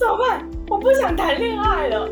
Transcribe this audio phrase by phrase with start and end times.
[0.00, 0.50] 怎么办？
[0.70, 2.06] 我不想谈恋爱了。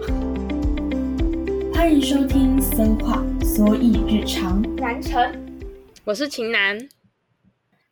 [1.73, 5.59] 欢迎收听《搜话所以日常》，南城，
[6.05, 6.79] 我是秦南。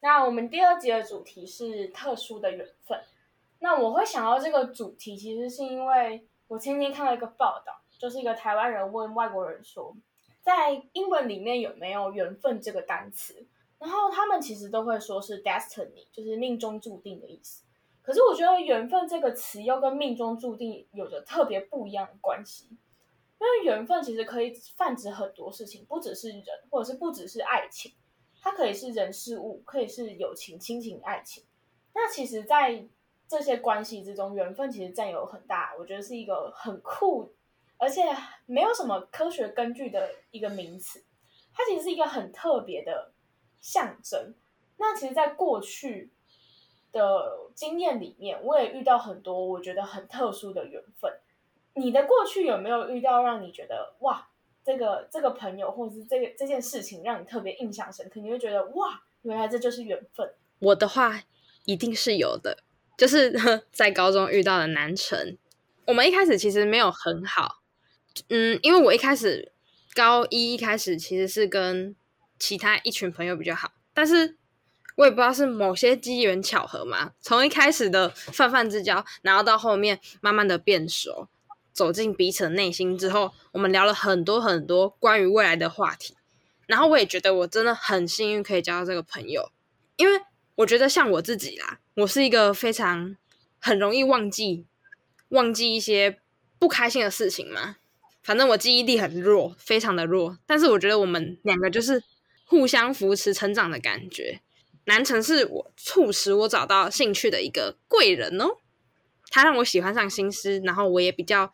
[0.03, 3.01] 那我们第二集的主题是特殊的缘分。
[3.61, 9.97] 那我会想到这个主题，其实是因为我前天看到一个报道，就是一个台湾人问外国人说，
[10.43, 13.47] 在英文里面有没有缘分这个单词？
[13.79, 17.63] 然后他们其实都会说是 destiny，就是命中注定的意思。
[18.07, 27.93] 可是我觉得缘分这个词又跟命中注定有着特别不一样的关系，因为缘分其实可以泛指很多事情，不只是人，或者是不只是爱情，
[28.41, 31.43] 它可以是人事物，可以是友情、亲情、爱情。
[31.95, 32.87] 那其实，在
[33.27, 37.35] 这些关系之中，缘分其实占有很大，我觉得是一个很酷，
[37.77, 38.03] 而且
[38.47, 41.05] 没有什么科学根据的一个名词。
[41.53, 43.13] 它其实是一个很特别的
[43.61, 44.35] 象征。
[44.77, 46.13] 那其实，在过去
[46.93, 51.13] 的经验里面，我也遇到很多我觉得很特殊的缘分。
[51.75, 54.29] 你的过去有没有遇到让你觉得哇，
[54.65, 58.21] 这个这个朋友或者是这个这件事情让你特别印象深刻？
[58.21, 60.33] 你会觉得哇，原来这就是缘分。
[60.59, 61.23] 我的话
[61.67, 62.59] 一定是有的，
[62.97, 63.33] 就是
[63.71, 65.37] 在高中遇到的南城。
[65.87, 67.63] 我们一开始其实没有很好，
[68.29, 69.53] 嗯，因为我一开始
[69.95, 71.95] 高一一开始其实是跟
[72.39, 74.39] 其他一群朋友比较好，但是。
[74.97, 81.29] 我也不知道是某些机缘巧合嘛，从一开始的泛泛之交，然后到后面慢慢的变熟，
[81.73, 86.17] 走进彼此的内心之后，我们聊了很多很多关于未来的话题。
[86.67, 89.51] 然后我也觉得我真的很幸运可以交到这个朋友，
[89.97, 90.21] 因为
[90.57, 93.17] 我觉得像我自己啦，我是一个非常
[93.61, 94.65] 很容易忘记
[95.29, 96.19] 忘记一些
[96.59, 97.77] 不开心的事情嘛。
[98.23, 100.39] 反正我记忆力很弱，非常的弱。
[100.47, 102.03] 但是我觉得我们两个就是
[102.47, 104.41] 互相扶持成长的感觉。
[104.87, 108.57] 南城是我促使我找到兴趣的一个贵人哦，
[109.31, 111.53] 他让我喜欢上新诗，然后我也比较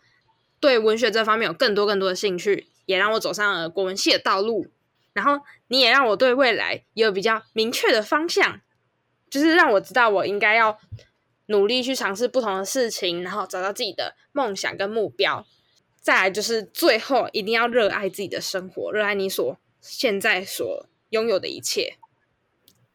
[0.60, 4.68] 对文学这方面有更多更多的兴趣，也让我走上了国文系的道路。
[5.12, 8.60] 然后你也让我对未来有比较明确的方向，
[9.28, 10.78] 就是让我知道我应该要
[11.46, 15.46] 努力去尝试不同的事情，然后找到自己的梦想跟目标。
[16.00, 21.96] 再来就是最后一定要热爱自己的生活，热爱你所现在所拥有的一切。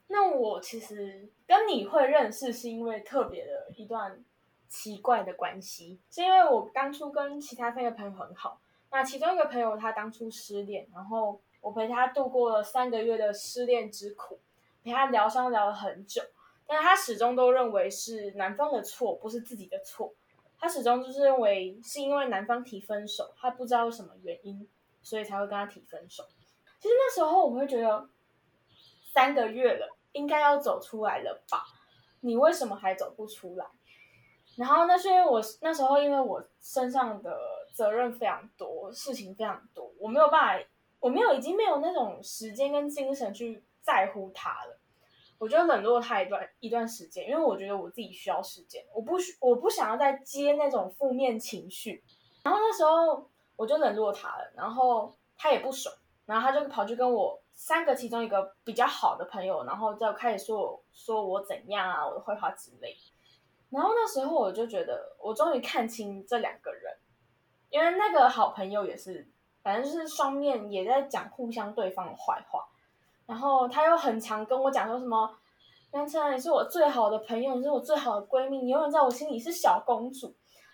[0.09, 4.23] 那我其实跟你会认识，是因为特别的一段
[4.69, 8.59] 奇怪的关系，是因为我当初跟其他三个朋友很好，
[8.90, 14.40] 那其中一个朋友他当初失恋，然后我陪他度过了三个月的失恋之苦，
[14.84, 16.22] 陪他疗伤疗了很久，
[16.66, 20.13] 但是他始终都认为是男方的错，不是自己的错，
[20.57, 24.67] 他始终就是认为是因为男方提分手，他不知道什么原因，
[25.01, 26.23] 所以才会跟他提分手。
[26.79, 28.07] 其实那时候我会觉得
[29.13, 29.97] 三个月了。
[30.13, 31.63] 应该要走出来了吧？
[32.22, 33.66] 你为什么还走不出来？
[34.56, 37.38] 然后那是因为我那时候因为我身上的
[37.73, 40.66] 责任非常多，事情非常多，我没有办法，
[41.00, 44.79] 我没有已经没有那种时间跟精神去在乎他了。
[45.38, 52.03] 我就冷落他一段一段时间，因为我觉得我自己需要时间，我不需我不想要再接那种负面情绪。
[52.44, 55.94] 然后那时候我就冷落他了，然后他也不爽，
[56.27, 57.41] 然后他就跑去跟我。
[57.59, 62.95] 三个其中一个比较好的朋友，然后就开始说我说我怎样啊，我的坏话之类。
[63.71, 66.95] 然后那时候我就觉得，我终于看清这两个人，
[67.71, 69.27] 因为那个好朋友也是，
[69.63, 72.63] 反正就是双面也在讲互相对方的坏话。
[73.25, 75.35] 然后他又很常跟我讲说什么，
[75.93, 80.31] 杨晨，你是我最好的朋友，你是我最好的闺蜜，你永远在我心里是小公主。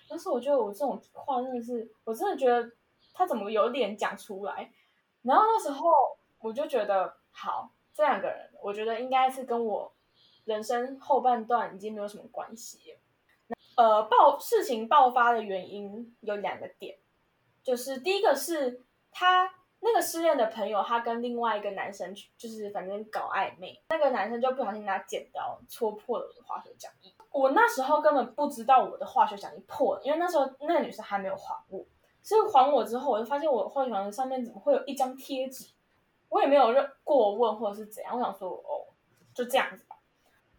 [0.10, 2.70] 但是我觉得我这种话真的是，我真的觉得
[3.14, 4.70] 他怎么有脸讲出来？
[5.24, 5.90] 然后那时候。
[6.44, 9.94] 我就觉得好，这两个人，我觉得应该是跟我
[10.44, 12.98] 人生后半段已经没有什么关系。
[13.78, 16.98] 呃，爆事情爆发的原因有两个点，
[17.64, 27.16] 就是第一个是他那个失恋的朋友，他跟另外一个男生就是反正搞暧昧，那个男生就不小心拿剪刀戳破了我的化学讲义。
[27.32, 31.86] 我那时候根本不知道我的化学讲义破了，因为那时候那个女生还没有还我，
[32.24, 35.68] 所以还我之后，我就发现我化学讲义上面怎么会有一张贴纸。
[36.30, 38.90] 我也没有认过问或者是怎样，我想说哦，
[39.36, 39.98] 就这样子吧。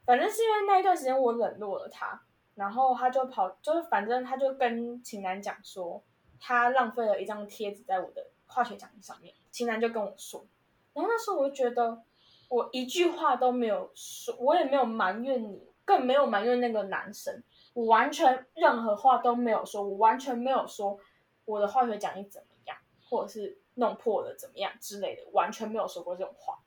[0.06, 2.22] 反正是因为那一段时间我冷落了他，
[2.54, 6.00] 然后他就跑，就是反正他就跟秦楠讲说，
[6.38, 9.34] 他浪费了一张贴纸在我的化学讲义上面。
[9.50, 10.46] 秦楠就跟我说，
[10.92, 12.02] 然后那时候我就觉得，
[12.48, 20.96] 我一句话都没有说，我也没有埋怨你，更没有埋怨那个男生，我完全任何话都没有说，我完全没有说
[21.44, 22.76] 我的化学讲义怎么样，
[23.08, 23.60] 或者是。
[23.76, 26.60] 弄破了怎么样之类的，完全没有说过这种话。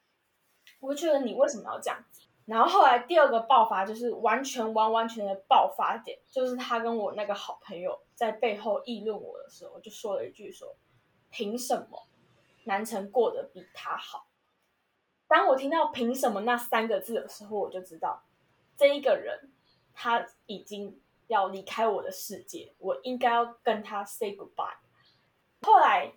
[0.81, 2.23] 我就觉得你为什么要这样子？
[2.43, 10.75] 然后后来第二个爆发就是完全完完全的爆发点，就是他跟我那个好朋友在背后议论我的时候，就说了一句说
[11.31, 12.09] ：“凭什么
[12.65, 14.27] 南城过得比他好？”
[15.29, 18.21] 当我听到“凭什么”那三个字的时候，我就知道
[18.75, 19.49] 这一个人
[19.93, 24.77] 他已经要离开我的世界，我应该要跟他 say goodbye。
[25.61, 26.11] 后来，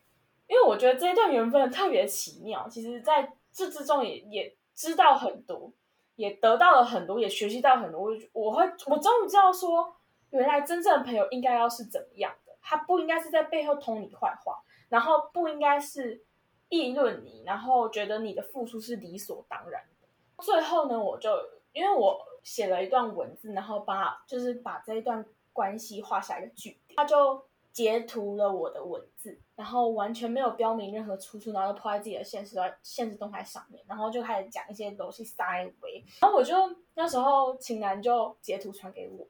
[0.48, 5.72] 因为我觉得这一段缘分特别奇妙，其实在这之中也也知道很多。
[6.16, 8.02] 也得到了很多，也学习到很多。
[8.02, 9.96] 我我会，我终于知道说，
[10.28, 12.52] 原来真正的朋友应该要是怎么样的。
[12.60, 16.22] 他不应该是在背后捅你坏话，然后不应该是
[16.68, 20.08] 议论你，然后觉得你的付出是理所当然的。
[20.44, 21.30] 最后呢，我就
[21.72, 27.42] 因为我写了一段文字，然后把就是把这一段关系画下一个句点，他就。
[27.72, 36.52] 截图了我的文字，然后完全没有标明任何出处，然后就抛在自己的现实的现实动态上面，然后就开始讲一些东西塞维，然后我就
[36.94, 39.24] 那时候晴南就截图传给我，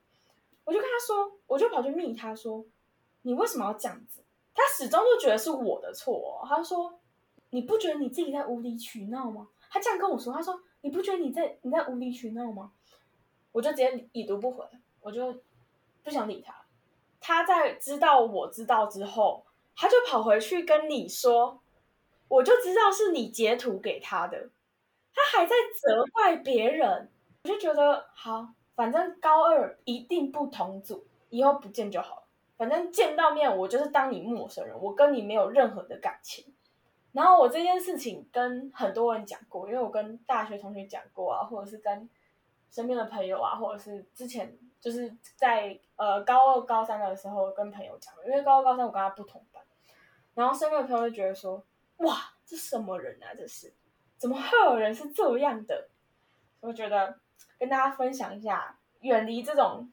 [0.64, 2.64] 我就跟他说，我就跑去密他说，
[3.22, 4.24] 你为什么要这样子？
[4.54, 6.98] 他始终都觉得是我的错，他说
[7.50, 9.48] 你不觉得你自己在无理取闹吗？
[9.70, 12.72] 他这样跟我说，他说你不觉得你在你在无理取闹吗？
[13.52, 14.64] 我就直接已读不回，
[15.00, 15.42] 我就
[16.02, 16.54] 不想理他。
[17.20, 19.44] 他在知道我知道之后，
[19.76, 21.60] 他就跑回去跟你说，
[22.28, 24.48] 我就知道是你截图给他的，
[25.14, 27.10] 他还在责怪别人，
[27.44, 32.22] 我就觉得好，反正高二一定不同组，以后不见就好了。
[32.56, 36.44] 反正见到面，我就是当你陌生人，我跟你没有任何的感情。
[37.12, 42.08] 然后我这件事情跟很多人讲过，因为我跟大学同学讲过啊，或者是跟
[42.70, 44.58] 身边的朋友啊，或者是之前。
[44.80, 49.62] 就是在呃高二高三的时候跟朋友讲，因为高二高三我跟他不同班，
[50.32, 51.62] 然后身边的朋友就觉得说，
[51.98, 53.28] 哇，这什么人啊？
[53.36, 53.74] 这是
[54.16, 55.90] 怎么会有人是这样的？
[56.60, 57.18] 我觉得
[57.58, 59.92] 跟大家分享一下，远离这种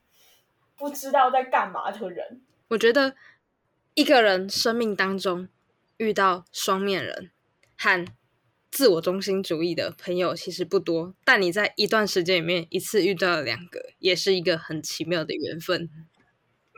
[0.77, 2.41] 不知道在干嘛的人。
[2.69, 3.17] 我觉得
[3.93, 5.49] 一个人生命当中
[5.97, 7.29] 遇到双面人
[7.77, 8.05] 和。
[8.69, 15.89] 自我中心主义的朋友其实不多，但你在一段时间里面一次遇到了两个，也是一个很奇妙的缘分。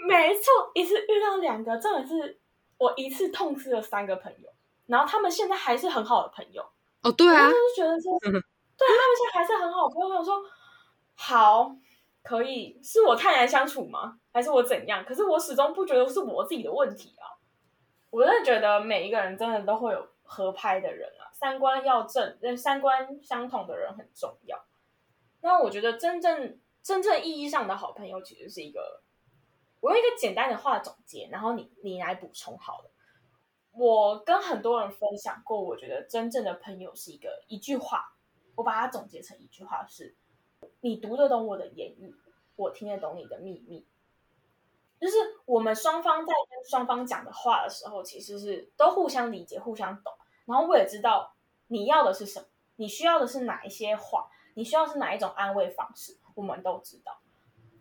[0.07, 2.39] 没错，一次遇到两个，真的是
[2.77, 4.49] 我一次痛失了三个朋友，
[4.87, 6.63] 然后他们现在还是很好的朋友。
[7.01, 8.41] 哦，对啊，就是觉得说，对他们
[9.17, 10.15] 现在还是很好的朋友。
[10.15, 10.41] 我说
[11.15, 11.75] 好，
[12.23, 14.17] 可以，是我太难相处吗？
[14.31, 15.03] 还是我怎样？
[15.03, 17.37] 可是我始终不觉得是我自己的问题啊。
[18.09, 21.33] 我真的觉得每一个人真的都会有合拍的人啊。
[21.33, 24.63] 三观要正，三观相同的人很重要。
[25.41, 29.01] 那我觉得真正真正意义上的好朋友，其实是一个，
[29.79, 32.91] 我用一个简单的话总结，然后你你来补充好了。
[33.71, 38.13] 我跟很多人分享过，我觉得真正的朋友是一个一句话，
[38.55, 40.15] 我把它总结成一句话是：
[40.81, 42.13] 你读得懂我的言语，
[42.57, 43.87] 我听得懂你的秘密。
[44.99, 45.15] 就是
[45.45, 50.13] 我们双方在跟双方讲的话的时候，其实是都互相理解、互相懂。
[50.49, 51.35] 然后我也知道
[51.67, 52.47] 你要的是什么，
[52.77, 57.19] 你需要的是哪一些话，你需要是哪一种安慰方式，我们都知道。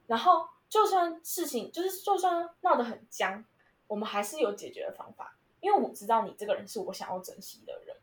[0.06, 3.42] 然后就算事情就是就算闹得很僵，
[3.86, 7.96] 我们还是有解决的方法，因为我知道你这个人是我想要珍惜的人，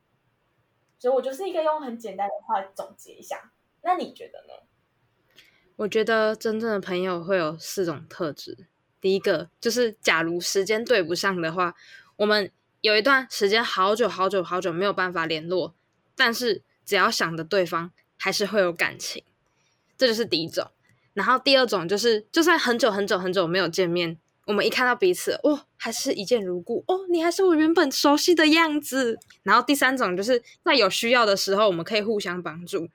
[0.98, 3.52] 所以我就是一个用很简单的话总结一下。
[3.84, 5.34] 那你觉得呢？
[5.76, 8.66] 我觉得真正的朋友会有四种特质。
[9.00, 11.76] 第一个就是，假如时间对不上的话，
[12.16, 12.52] 我们。
[12.86, 15.74] 有一段时间，好久好久好久没有办法联络，
[16.16, 19.24] 但是只要想着对方，还是会有感情，
[19.98, 20.68] 这就是第一种。
[21.16, 29.18] 然后第二种就是，就算很久很久很久没有见面，我们一看到彼此，哦，还是一见如故，哦，你还是我原本熟悉的样子。
[29.42, 32.88] 然后第三种就是在有需要的时候，我们可以互相帮助，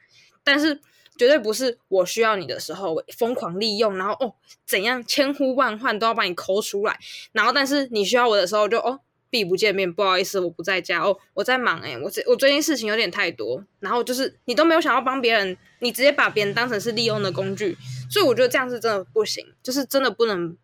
[0.45, 0.81] 但是
[1.17, 6.97] 绝对不是我需要你的时候疯狂利用，然后哦怎样千呼万唤都要把你抠出来，
[7.33, 9.01] 然后但是你需要我的时候就哦。
[9.31, 17.79] 必不见面，不好意思，我不在家哦，我在忙哎，我这我最近事情有点太多，然后就是你都没有想要帮别人，你直接把别人当成是利用的工具，
[18.11, 20.57] 所以我觉得这样是真的不行，就是真的不能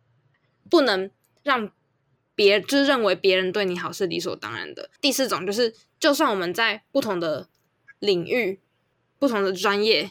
[0.68, 1.10] 不能
[1.44, 1.70] 让
[2.34, 4.90] 别就是认为别人对你好是理所当然的。
[5.00, 7.48] 第四种就是，就算我们在不同的
[8.00, 8.60] 领域、
[9.18, 10.10] 不同的专业，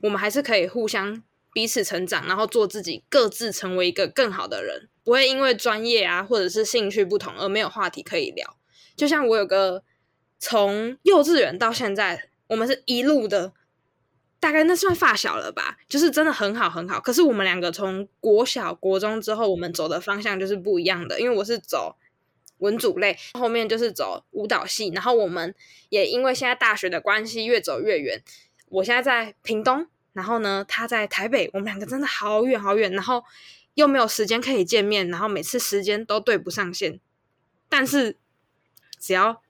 [0.00, 1.22] 我们还是可以互相
[1.52, 4.88] 彼此成长，然后做自己，各自成为一个更好的人。
[5.04, 8.56] 不会因为专业啊，或者是兴趣不同而没有话题可以聊。
[8.96, 9.84] 就像我有个
[10.38, 13.52] 从幼稚园到现在，我们是一路的，
[14.40, 17.00] 大概那算发小了吧，就是真的很好很好。
[17.00, 21.20] 可是我们两个从国小、国中之后，我们走的方向就是不一样的。
[21.20, 21.96] 因为我是走
[22.58, 25.54] 文组类，后面就是走舞蹈系，然后我们
[25.88, 28.22] 也因为现在大学的关系越走越远。
[28.68, 33.22] 我现在在屏东，然后呢，他在台北，我们两个真的好远好远，然后
[33.74, 37.00] 又没有时间可以见面，然后每次时间都对不上线。
[37.68, 38.16] 但是
[38.98, 39.42] 只要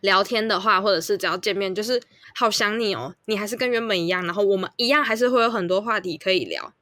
[0.00, 2.02] 聊天的话，或者是只要见面，就是
[2.34, 6.74] 好想你哦，你还是跟原本一样，然后我们一样还是会有很多话题可以聊。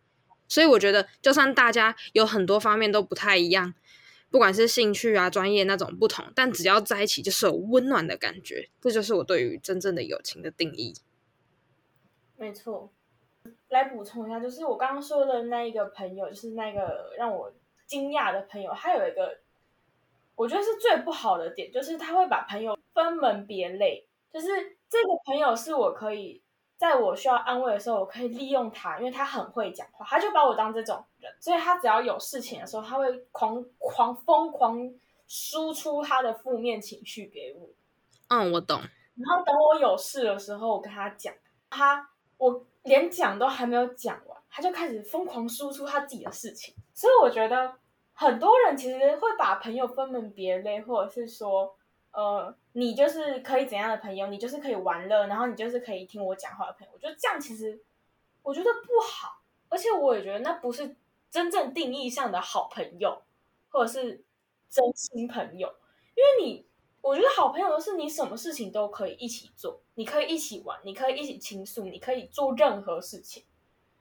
[0.48, 3.74] 所以我觉得，就算大家有很多方面都不太一样，
[4.30, 10.94] 不管是兴趣啊、专业那种不同，但只要在一起就是有温暖的感觉，这就是我对于真正的友情的定义。
[12.36, 12.92] 没错，
[13.68, 17.52] 来补充一下，就是我刚刚说的那一个朋友，就是那个让我
[17.86, 19.38] 惊讶的朋友，他有一个
[20.34, 24.46] 我觉得是最不好的点，就是他会把朋友分门别类，就是
[24.88, 26.42] 这个朋友是我可以。
[26.78, 34.88] 在我需要安慰的时候，我可以利用他，因为他很会讲话，他就把我当这种人，所以他只要有事情的时候，他会狂狂疯狂
[35.26, 37.68] 输出他的负面情绪给我。
[38.28, 38.78] 嗯，我懂。
[38.78, 41.34] 然后等我有事的时候，我跟他讲，
[41.68, 46.74] 他我连讲都还没有讲完，他就开始疯狂输出他自己的事情。
[46.92, 47.74] 所以我觉得
[48.12, 51.76] 很多人其实会把朋友分门别类，或者是说。
[52.10, 54.26] 呃，你就是可以怎样的朋友？
[54.28, 56.92] 你就是可以玩乐，然后你就是可以听我讲话的朋友。
[56.92, 57.80] 我觉得这样其实
[58.42, 60.96] 我觉得不好，而且我也觉得那不是
[61.30, 63.22] 真正定义上的好朋友，
[63.68, 64.24] 或者是
[64.68, 65.72] 真心朋友。
[66.16, 66.66] 因为你，
[67.00, 73.44] 我觉得好朋友是你什么事情都可以一起做，你可以一起玩，你可以一起倾诉，你可以做任何事情，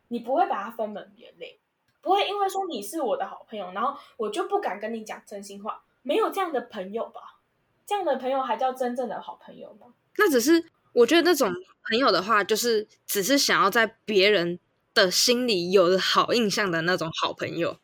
[0.10, 1.60] 你不会把它分门别类，
[2.02, 5.84] 不会因为说你是我的好朋友，然后我就不敢跟你讲真心话。
[6.02, 7.40] 没有这样的朋友吧？
[7.86, 9.94] 这样的朋友还叫真正的好朋友吗？
[10.18, 11.50] 那只是我觉得那种
[11.90, 14.60] 朋友的话，就是只是想要在别人
[14.94, 17.78] 的心里有好印象的那种好朋友。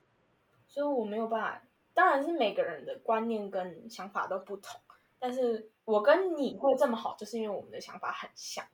[0.67, 4.82] 所以我没有办法，当然是每个人的观念跟想法都不同。
[5.23, 8.65] 但是我跟你会这么好，就是因为我们的想法很像。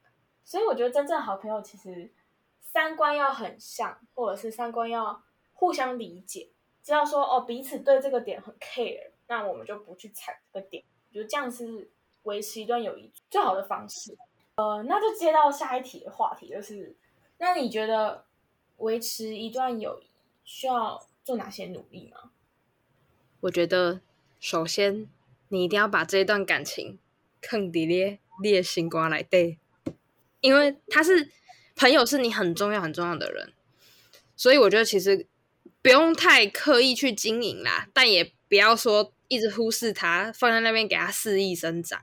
[0.43, 2.11] 所以我觉得真正好朋友其实
[2.59, 5.21] 三观要很像，或者是三观要
[5.53, 6.49] 互相理解，
[6.81, 10.83] 知道说哦彼此对这个点很 care，那我们就不去踩这个点。
[11.09, 11.91] 我觉得这样是
[12.23, 14.17] 维持一段友谊最好的方式。
[14.55, 16.97] 呃，那就接到下一题的话题，就是
[17.37, 18.25] 那你觉得
[18.77, 20.09] 维持一段友谊
[20.43, 22.31] 需要做哪些努力吗？
[23.41, 24.01] 我觉得
[24.39, 25.07] 首先
[25.49, 26.97] 你一定要把这一段感情
[27.41, 29.59] 坑底咧列心瓜来对，
[30.41, 31.29] 因为他是
[31.75, 33.53] 朋友，是你很重要很重要的人，
[34.35, 35.27] 所以我觉得其实
[35.81, 39.13] 不用太刻意去经营啦，但也不要说。
[39.31, 42.01] 一直忽视他，放在那边给他肆意生长，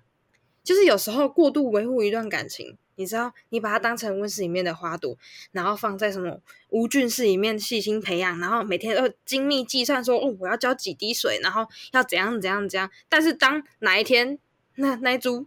[0.62, 5.16] 就是有时候过度维护一段感情，你知道，你把它当成温室里面的花朵，
[5.52, 12.90] 然后放在什么无菌室里面细心培养，然后每天都精密计算说，哦，我要浇几滴水，然后要怎样怎样怎样。
[13.08, 14.38] 但是当哪一天
[14.74, 15.46] 那那株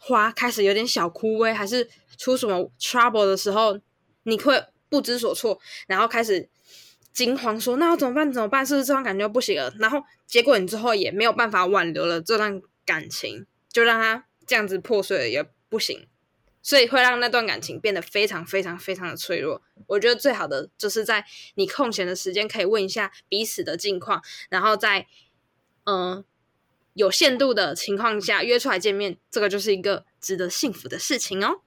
[0.00, 3.78] 花开始有点小枯萎，还是出什么 trouble 的时候，
[4.22, 6.48] 你会不知所措，然后开始。
[7.10, 8.32] 惊慌说：“那要怎么办？
[8.32, 8.64] 怎么办？
[8.64, 9.74] 是不是这段感觉不行了？
[9.80, 16.06] 然后结果你之后也没有办法挽留了这段感情，就让它这样子破碎了也不行，
[16.68, 19.62] 所以会让那段感情变得非常非常非常的脆弱。
[19.86, 25.06] 我觉得最好的就是在你空闲的时间可以问一下彼此的近况，然后在
[25.84, 26.22] 嗯
[26.92, 31.62] 有限度的情况下约出来见面，这个就是一个值得幸福的事情哦。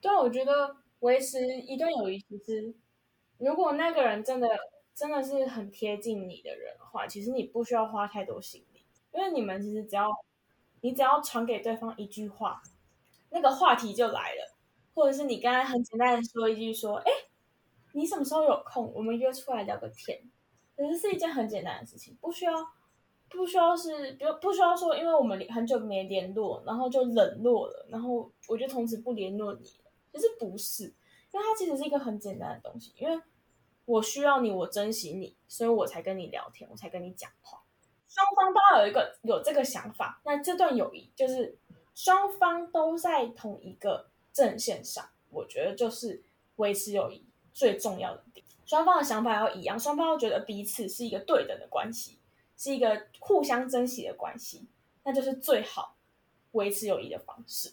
[0.00, 2.72] 对，我觉得维持一段友谊其实。”
[3.44, 4.48] 如果那个人真的
[4.94, 10.06] 真的是很贴近你的人的话，其实你不需要花太多心力，因为你们其实只要
[10.80, 12.62] 你只要传给对方一句话，
[13.32, 14.54] 那个话题就来了，
[14.94, 17.10] 或者是你刚才很简单的说一句说，哎，
[17.92, 20.20] 你什么时候有空，我们约出来聊个天，
[20.76, 22.52] 其实是一件很简单的事情，不需要
[23.28, 30.84] 不需要是，比如不需要说，因为我们很久没联络，然后就冷落了，然后我就从此不联络你了，其实不是，
[31.32, 33.20] 因为它其实是一个很简单的东西，因为。
[33.84, 37.60] 我需要你，我珍惜你，所以我才跟你聊天，我才跟你讲话。
[38.06, 41.58] 双方都要有一个有这个想法，那这段友谊就是
[41.94, 46.22] 双方都在同一个阵线上，我觉得就是
[46.56, 48.44] 维持友谊最重要的点。
[48.64, 52.18] 双方的想法要一样，双方要觉得彼此是一个对等的关系，
[52.56, 54.66] 是一个互相珍惜的关系，
[55.04, 55.96] 那就是最好
[56.52, 57.72] 维持友谊的方式。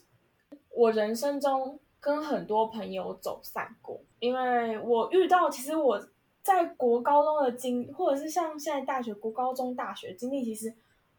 [0.70, 1.80] 我人生中。
[2.02, 6.02] 跟很多朋友走散过，因为我遇到，其实我
[6.42, 10.74] 在国高中的经，或者是像现在大学国高中大学经历，其实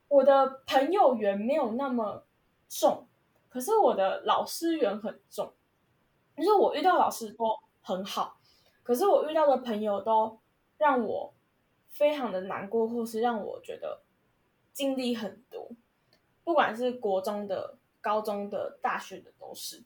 [0.08, 2.24] 我的朋友缘没有那么
[2.70, 3.06] 重，
[3.50, 5.52] 可是我的老师缘很重。
[6.36, 7.44] 就是我遇到老师都
[7.82, 8.40] 很好，
[8.82, 10.38] 可是我遇到的朋友都
[10.78, 11.34] 让我
[11.90, 14.00] 非常的难过，或是让我觉得
[14.72, 15.68] 经历很多，
[16.44, 19.84] 不管是国中的、高中的、大学的都是。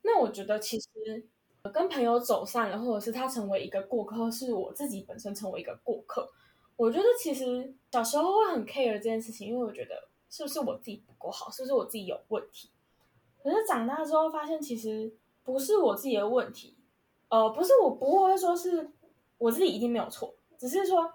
[0.00, 0.88] 那我觉得其实
[1.72, 6.32] 跟朋友走散了，或者是他成为一个过客，是我自己本身成为一个过客。
[6.76, 12.70] 我觉得其实小时候会很 care 这件事情，因为我觉得是不是我自己不够好，是不是我自己有问题。
[13.42, 16.74] 可是长大之后发现，其实不是我自己的问题，
[17.28, 18.90] 呃，不是我不会说是
[19.36, 21.12] 我自己一定没有错，只是说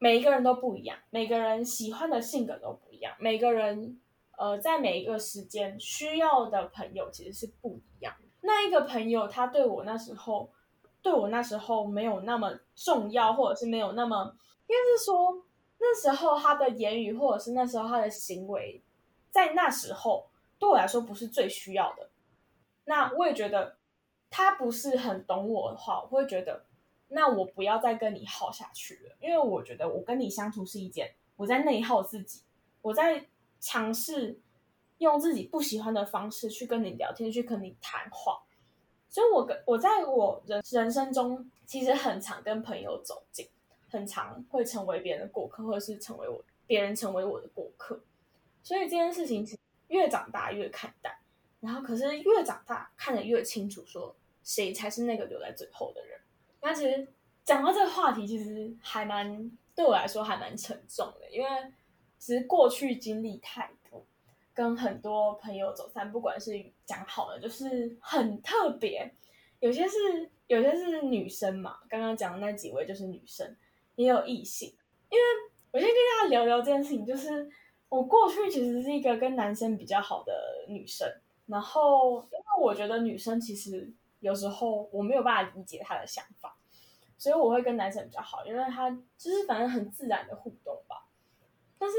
[0.00, 4.00] 每一个人都不一样，每个人喜欢的性格都不一样，每个人
[4.36, 8.12] 呃在每一个时间需要的朋友其实是不一样。
[8.40, 10.50] 那一个朋友他对我那时候
[11.02, 14.34] 对我那时候没有那么重要，或者是没有那么。
[14.66, 15.43] 应该是说，
[15.86, 18.82] 那时候他的言语，或者是那时候他的行为，
[19.30, 22.08] 在那时候对我来说不是最需要的。
[22.86, 23.76] 那我也觉得
[24.30, 26.64] 他不是很懂我的话，我会觉得，
[27.08, 29.14] 那我不要再跟你耗下去了。
[29.20, 32.40] 因为我觉得我跟你相处是一件我在内耗自己，
[32.80, 33.26] 我在
[33.60, 34.40] 尝试
[34.98, 38.42] 用自己不喜欢的方式去跟你聊天，去跟你谈话。
[39.10, 43.48] 所以，我跟我在我人人生中，其实很常跟朋友走近。
[43.94, 48.00] 很常会成为别人的过客，或者是成为我别人成为我的过客，
[48.60, 51.14] 所以这件事情其实越长大越看淡，
[51.60, 56.18] 然后可是越长大看得越清楚，说谁才是那个留在最后的人。
[56.60, 57.06] 那其实
[57.44, 61.48] 讲到这个话题，其实还蛮对我来说还蛮沉重的，因为
[62.18, 64.04] 其实过去经历太多，
[64.52, 69.14] 跟很多朋友走散，不管是讲好了，就是很特别，
[69.60, 73.54] 有些是有些是女生嘛，刚刚讲的那几位就是女生。
[73.96, 74.68] 也有异性，
[75.10, 75.24] 因为
[75.70, 77.48] 我先跟大家聊聊这件事情，就是
[77.88, 80.32] 我过去其实是一个跟男生比较好的
[80.68, 81.08] 女生，
[81.46, 86.56] 然后因为我觉得女生其实有时候我没有办法理解她的想法，
[87.16, 91.06] 所以我会跟男生比较好，因为他就是反正很自然的互动吧。
[91.78, 91.96] 但是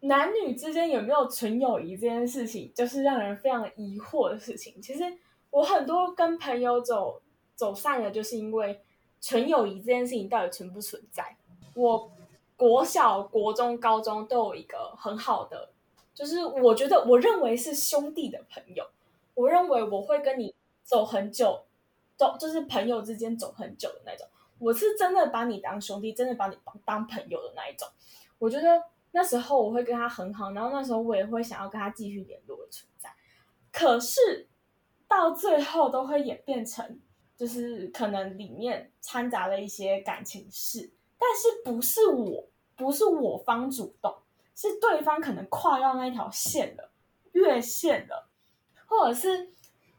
[0.00, 4.80] 男女之间有没有纯友谊这件事情，就是让人非常疑惑的事情。
[4.80, 5.02] 其实
[5.50, 7.20] 我很多跟朋友走
[7.56, 8.80] 走散了，就是因为。
[9.24, 11.34] 纯友谊这件事情到底存不存在？
[11.72, 12.10] 我
[12.58, 15.70] 国小、国中、高中都有一个很好的，
[16.14, 18.86] 就是我觉得我认为是兄弟的朋友。
[19.32, 21.64] 我认为我会跟你走很久，
[22.18, 24.28] 走就是朋友之间走很久的那种。
[24.58, 27.88] 我是真的把你当兄弟，真的把你当当朋友的那一种。
[28.38, 28.82] 我觉得
[29.12, 33.08] 那时候我会跟他很好，然后那时候我也会想要跟他继续联络的存在。
[33.72, 34.48] 可是
[35.08, 37.00] 到最后都会演变成。
[37.36, 44.14] 就是可能里面掺杂了一些感情事，但是不是我，不是我方主动，
[44.54, 46.90] 是对方可能跨到那条线了，
[47.32, 48.28] 越线了，
[48.86, 49.50] 或者是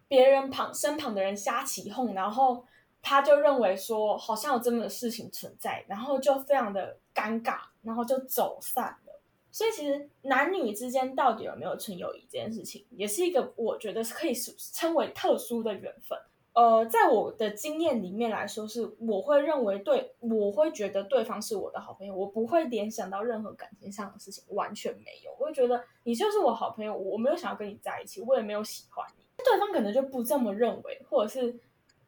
[0.07, 2.65] 别人旁身旁的人瞎起哄，然后
[3.01, 9.21] 他就认为说好像有这么的事情存在，然后就非常的尴尬，然后就走散了。
[9.51, 14.33] 所以其实男女之间到底有没有纯友谊这件事情，也是一个我觉得是可以
[14.73, 16.17] 称为特殊的缘分。
[16.55, 25.35] 呃，在我的经验里面来说，是我会认为对，我会觉得对方是我的好朋友，我不会联想到任何感情上的事情，完全没有。
[25.37, 29.25] 我会觉得你就是我好朋友，我没有想要跟你在一起，我也没有喜欢你。
[29.43, 31.59] 对方可能就不这么认为，或者是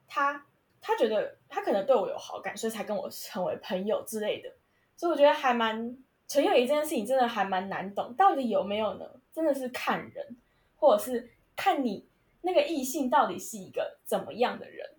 [0.08, 0.46] 他
[0.80, 4.50] 他觉得他可能对我有好感，所以才跟我成为朋友之类的。
[4.96, 5.98] 所以我觉得还蛮
[6.30, 9.06] 纯友谊这件事情真的还蛮难懂，到底有没有呢？
[9.34, 10.38] 真的是看人，
[10.78, 12.08] 或者是看你。
[12.48, 14.90] 那个异性到底是一个怎么样的人？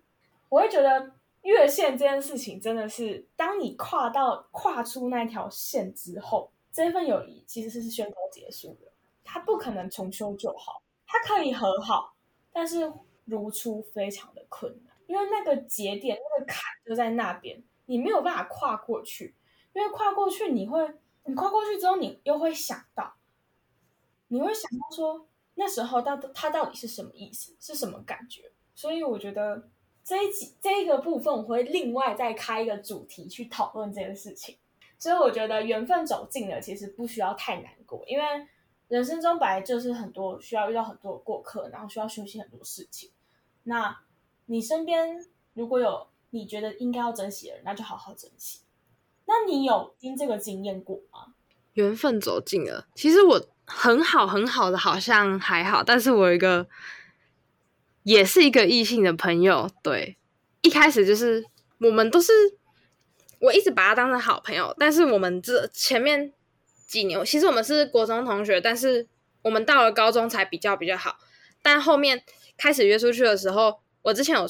[0.49, 8.91] 我会觉得越线这件事情真的是，当你跨到跨出那条线之后，这份友谊其实是宣告结束的。
[9.23, 12.13] 它不可能重修旧好，它可以和好，
[12.53, 12.93] 但是
[13.25, 19.33] 如初非常的困难，因为那个节点那个坎就在那边，你没有办法跨过去。
[19.73, 20.79] 因为跨过去，你会
[21.23, 23.15] 你跨过去之后，你又会想到，
[24.27, 25.25] 你会想到说。
[25.59, 28.49] 那时候到他到底是什么意思，是什么感觉？
[28.73, 29.67] 所以我觉得
[30.05, 34.57] 这一集这一个部分，我会另外再开一个主题去讨论这件事情。
[34.97, 38.23] 所以我觉得缘分走近了，其实不需要太难过，因为
[38.87, 43.11] 人生中本来就是很多需要遇到很多过客，然后需要休息很多事情。
[43.63, 43.99] 那
[44.45, 45.19] 你身边
[45.53, 48.61] 如果有你觉得应该要珍惜的人，那就好好珍惜。
[49.25, 51.33] 那你有经这个经验过吗？
[51.73, 53.45] 缘分走近了，其实我。
[53.69, 56.67] 很好很好的，好像还好，但是我有一个，
[58.03, 60.17] 也是一个异性的朋友，对，
[60.61, 61.45] 一开始就是
[61.79, 62.33] 我们都是，
[63.39, 66.33] 我一直把他当成好朋友，但是我们这前面
[66.87, 69.07] 几年，其实我们是国中同学，但是
[69.43, 71.17] 我们到了高中才比较比较好，
[71.61, 72.23] 但后面
[72.57, 74.49] 开始约出去的时候，我之前有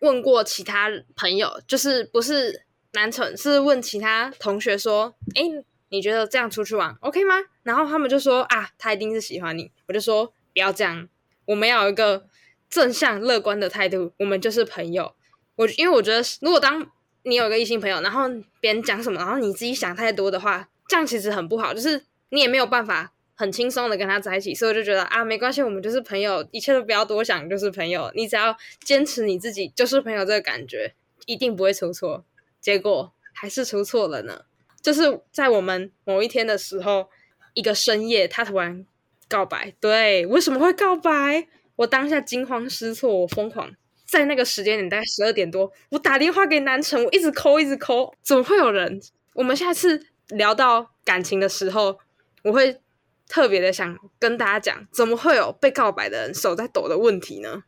[0.00, 5.64] 问过其他朋友，就是不是男宠，是问其他同学说，哎。
[5.90, 7.36] 你觉得这样出去玩 OK 吗？
[7.64, 9.72] 然后他们就说啊，他一定是喜欢你。
[9.88, 11.08] 我就说不要这样，
[11.46, 12.26] 我们要有一个
[12.70, 15.16] 正向乐观的态度，我们就是朋友。
[15.56, 16.86] 我因为我觉得，如果当
[17.22, 18.28] 你有一个异性朋友，然后
[18.60, 24.54] 别人讲什么，然后你自己想太多的话，这样其实很不好，就是你也没有办法很轻松的跟他在一起。
[24.54, 28.10] 所以我就觉得啊，没关系，我们就是朋友，一切都不要多想，就是朋友。
[28.14, 30.94] 你只要坚持你自己就是朋友这个感觉，
[31.26, 32.24] 一定不会出错。
[32.60, 34.42] 结果还是出错了呢。
[34.82, 37.08] 就是在我们某一天的时候，
[37.54, 38.84] 一个深夜，他突然
[39.28, 39.74] 告白。
[39.80, 41.48] 对，为什么会告白？
[41.76, 43.70] 我当下惊慌失措，我疯狂
[44.06, 49.00] 在那个时间点，大概十二点多，我打电话给南城，我一直抠，一直抠，怎么会有人？
[49.34, 51.98] 我们下次聊到感情的时候，
[52.44, 52.80] 我会
[53.28, 57.64] 特别的想跟大家讲，怎么会有被告白的人手在抖的问题呢？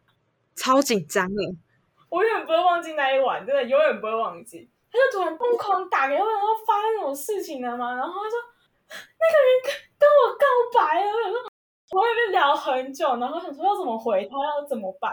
[0.55, 1.43] 超紧张的，
[2.09, 4.69] 我永远不会忘记那一晚，真的永远不会忘记。
[4.93, 7.95] 他就突然疯狂打给我，然后发生什么事情了吗？
[7.97, 8.39] 然后他说
[8.89, 10.47] 那个人跟跟我告
[10.79, 11.37] 白了，我说
[11.93, 15.11] 我那边聊很久，然后想说要怎么回他，要怎么办？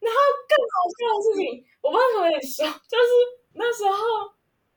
[0.00, 3.12] 然后更好笑的事情，我不知道怎么跟你说，就是
[3.54, 3.96] 那时候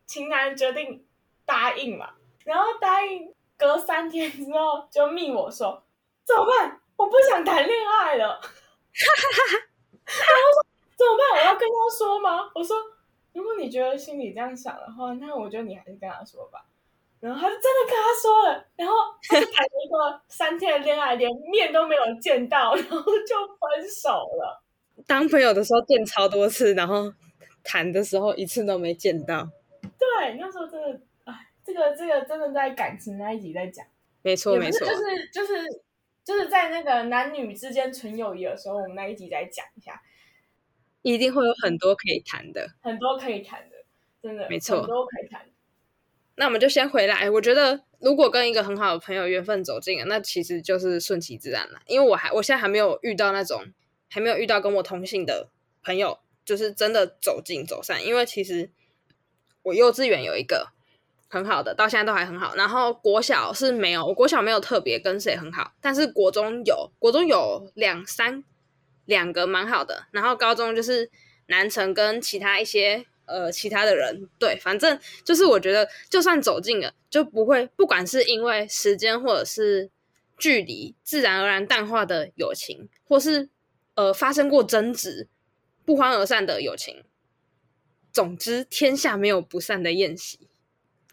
[0.06, 1.06] 情男决定
[1.46, 2.14] 答应嘛，
[2.46, 5.84] 然后答应隔三天之后就密我说
[6.26, 6.82] 怎么办？
[6.98, 8.40] 我不想谈恋爱了。
[8.40, 9.68] 哈哈哈！
[10.06, 10.66] 然后说
[10.98, 11.32] 怎么办？
[11.32, 12.52] 我要跟他说吗？
[12.56, 12.76] 我说。
[13.32, 16.66] 如果你觉得心里这样想的话，那我觉得你还是跟他说吧。
[17.20, 18.94] 然后他就真的跟他说了，然后
[19.28, 24.64] 他就谈了一个三天的恋爱，连面都没有见到，然后就分手了。
[25.06, 27.14] 当朋友的时候见超多次，然后
[27.64, 29.50] 谈的时候一次都没见到。
[29.82, 31.34] 对，那时候真的，哎，
[31.66, 33.86] 这个这个真的在感情那一集在讲。
[34.22, 35.54] 没错没错，就是就是
[36.24, 40.02] 就是在那个男女之间纯友谊的时候，我们那一集再讲一下。
[41.02, 43.76] 一定会有很多可以谈的，很多可以谈的，
[44.22, 45.49] 真的没错，很多可以谈。
[46.40, 47.30] 那我们就先回来。
[47.30, 51.80] 我觉得，如果跟一个很好的朋友缘分走近了，那其实就是顺其自然了。
[51.86, 53.66] 因为我还，我现在还没有遇到那种，
[54.10, 55.50] 还没有遇到跟我同性的
[55.84, 58.04] 朋友，就是真的走近走散。
[58.06, 58.72] 因为其实
[59.64, 60.70] 我幼稚园有一个
[61.28, 62.56] 很好的，到现在都还很好。
[62.56, 68.44] 然后国小是没有，我国小没有特别跟谁很好，但是国中有，国中有两三。
[69.06, 71.10] 两个蛮好的，然后高中就是
[71.48, 79.90] 南城跟其他一些呃其他的人，对，反正就是我觉得就算走近了，就不会不管是因为时间或者是
[80.38, 83.50] 距离，自然而然淡化的友情，或是
[83.96, 85.28] 呃发生过争执
[85.86, 87.04] 不欢而散的友情，
[88.12, 90.50] 总之天下没有不散的宴席，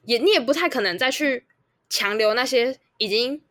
[0.05, 1.47] 也你也不太可能再去
[1.89, 3.43] 强留那些已经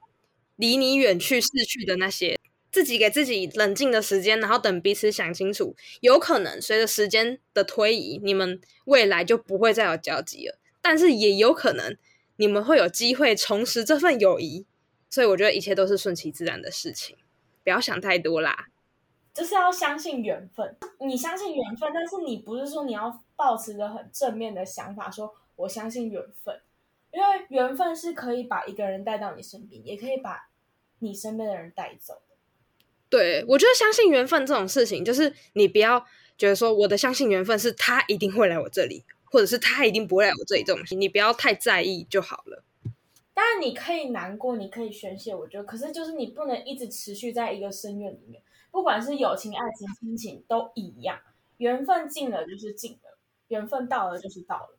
[0.56, 2.40] 离你远去逝去的那些。
[2.76, 5.74] 自己给自己冷静的时间，然后等彼此想清楚。
[6.02, 10.60] 有可能随着时间的推移，你们未来就不会再有交集了。
[10.82, 11.96] 但是也有可能
[12.36, 14.66] 你们会有机会重拾这份友谊。
[15.10, 17.16] 所以我觉得一切都是顺其自然的事情，
[17.64, 18.68] 不要想太多啦。
[19.34, 26.60] 就是要相信缘分，你相信缘分，但是你不是说你要保持着很正面的想法，说我相信缘分，
[27.14, 30.50] 因为缘分是可以把一个人带到你身边，也可以把
[31.00, 32.22] 你身边的人带走。
[33.16, 36.06] 对，我觉得相信缘分这种事情，就是你不要
[36.38, 42.62] 觉得说我的相信缘分是他一定会来我这里，或者是他一定不会来我这里这种，你不要太在意就好了。
[43.34, 51.18] 当然你可以难过，你可以宣泄，我觉得，可是就是你不能一直持续在一个深渊里面，不管是友情、爱情、亲情都一样，
[51.56, 54.78] 缘分尽了就是尽了，缘分到了就是到了。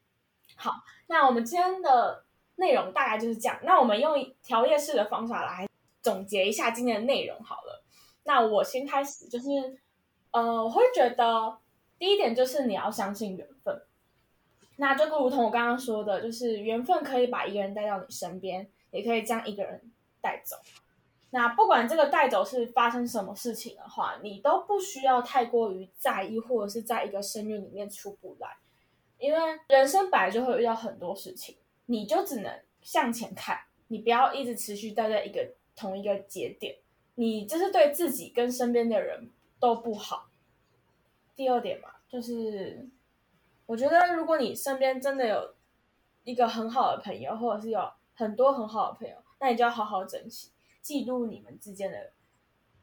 [0.57, 0.73] 好，
[1.07, 5.67] 那我们今天的内容大概就是这样，那我们用条列式的方法来
[6.03, 7.83] 总结一下今天的内容好了。
[8.27, 9.49] 那我先开始，就是，
[10.33, 11.59] 呃，我会觉得
[11.99, 13.83] 第一点就是你要相信缘分。
[14.77, 19.81] 那就如同我刚刚说的，就是缘分可以把一个人带到你身边，也可以将一个人
[20.21, 20.57] 带走。
[21.31, 28.57] 那不管这个带走是发生什么事情的话，你都不需要太过于在意，或者是在一个深渊里面出不来。
[29.19, 33.59] 因为人生本来就会遇到很多事情，你就只能向前看，
[33.89, 36.77] 你不要一直持续待在一个同一个节点。
[37.17, 40.31] 你就是对自己跟身边的人都不好。
[41.35, 42.89] 第二点嘛，就是
[43.67, 45.55] 我觉得如果你身边真的有
[46.25, 50.51] 一个很好的朋友，或者是有很多很好的朋友，那你就要好好珍惜，
[50.81, 52.13] 记录你们之间的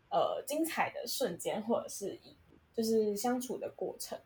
[0.09, 2.19] 呃精彩的瞬间，或者是
[2.73, 4.19] 就是相处的过程。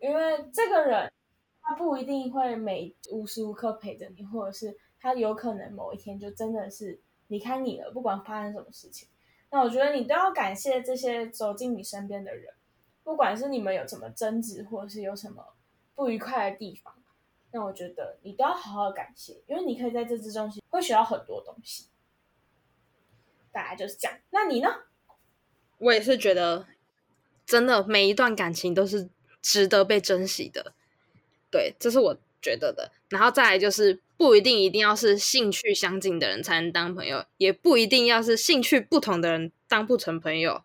[0.00, 1.12] 因为这个人
[1.60, 9.08] 他不一定会每无时无刻陪着你，或者是他有可能某一天就真的是离开你了，不管发生什么事情。
[9.52, 12.52] 那我觉得你都要感谢这些走进你身边的人，
[13.04, 15.54] 不管是你们有什么争执，或者是有什么
[15.94, 16.94] 不愉快的地方，
[17.52, 21.86] 那我觉得你都要好好感谢，因为你可以在这之中会学到很多东西。
[23.52, 24.18] 大概就是这样。
[24.30, 24.68] 那你呢？
[25.76, 26.66] 我也是觉得
[27.44, 29.10] 真的每一段感情都是
[29.42, 30.72] 值得被珍惜的。
[31.50, 32.90] 对，这是我觉得的。
[33.10, 40.62] 然后再来就是不一定一定要是兴趣相近的人才能当朋友，也不一定要是兴趣不同的人当不成朋友。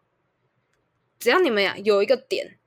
[1.17, 2.59] 只要你们呀有一个点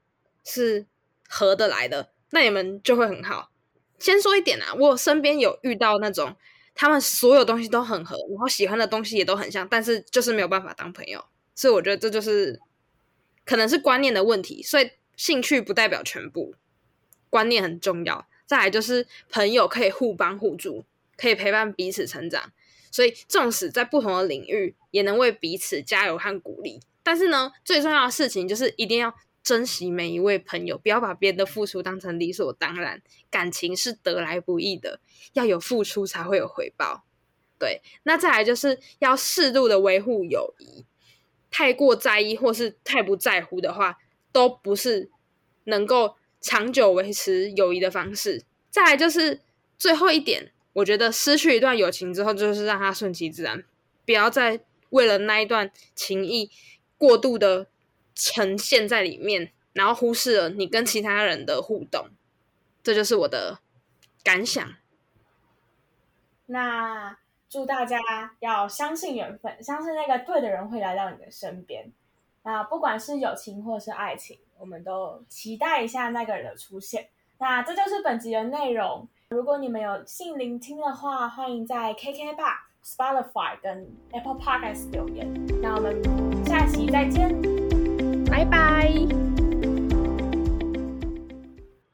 [0.44, 0.86] 是
[1.28, 3.52] 合得来的，那你们就会很好。
[4.00, 6.34] 先说一点啊，我身边有遇到那种
[6.74, 11.24] 他们所有东西都很合，然后喜欢的东西也都很像，但是就是没有办法当朋友。
[11.54, 12.60] 所以我觉得这就是
[13.44, 14.60] 可能是观念的问题。
[14.60, 16.56] 所以兴趣不代表全部，
[17.28, 18.26] 观念很重要。
[18.50, 20.84] 再来就是朋友可以互帮互助，
[21.16, 22.50] 可以陪伴彼此成长。
[22.90, 26.80] 所以纵使在不同的领域，也能为彼此加油和鼓励。
[27.04, 33.00] 但是呢，最重要的事情就是一定要珍惜每一位朋友，不要把别人的付出当成理所当然。
[33.30, 34.98] 感情是得来不易的，
[35.34, 37.04] 要有付出才会有回报。
[37.56, 40.84] 对，那再来就是要适度的维护友谊，
[41.52, 43.98] 太过在意或是太不在乎的话，
[44.32, 45.08] 都不是
[45.62, 48.42] 能够长久维持友谊的方式。
[48.70, 49.40] 再来就是
[49.78, 53.64] 最后一点，我觉得失去一段友情之后，就是让它顺其自然，
[54.04, 56.50] 不要再为了那一段情谊。
[56.98, 57.66] 过度的
[58.14, 62.10] 呈现在里面，然后忽视了你跟其他人的互动，
[62.82, 63.60] 这就是我的
[64.22, 64.74] 感想。
[66.44, 67.16] 那
[67.48, 67.98] 祝大家
[68.40, 71.90] 要相信缘分，相信那个对的人会来到你的身边。
[72.42, 77.08] 那不管是友情或是爱情，我们都期待一下那个人的出现。
[77.38, 79.08] 那这就是本集的内容。
[79.30, 85.32] 如果你们有幸聆听的话，欢迎在 KK 吧、Spotify 跟 Apple Podcast 留言。
[85.62, 86.30] 那我们。
[86.46, 87.30] 下期再见，
[88.28, 89.29] 拜拜。